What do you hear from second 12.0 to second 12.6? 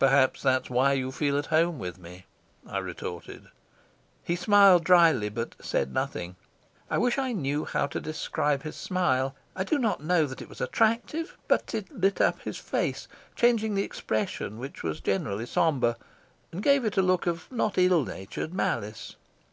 up his